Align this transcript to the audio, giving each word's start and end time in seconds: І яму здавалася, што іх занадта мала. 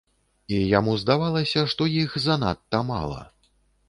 І 0.55 0.59
яму 0.77 0.95
здавалася, 1.01 1.65
што 1.73 1.87
іх 1.99 2.15
занадта 2.25 2.81
мала. 2.89 3.21